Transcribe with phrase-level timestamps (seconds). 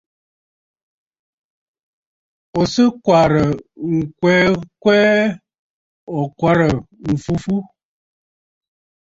[2.59, 3.49] Ò sɨ̀ kwarə̀
[3.95, 4.45] ŋ̀kwɛɛ
[4.81, 5.11] kwɛɛ,
[6.17, 6.71] ò kwarə̀
[7.09, 7.53] m̀fu fu?